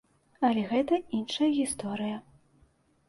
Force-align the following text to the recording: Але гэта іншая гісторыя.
Але 0.47 0.63
гэта 0.71 0.99
іншая 1.19 1.49
гісторыя. 1.61 2.17